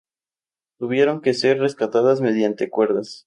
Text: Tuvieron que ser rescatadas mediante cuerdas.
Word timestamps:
Tuvieron 0.79 1.21
que 1.21 1.35
ser 1.35 1.59
rescatadas 1.59 2.21
mediante 2.21 2.71
cuerdas. 2.71 3.19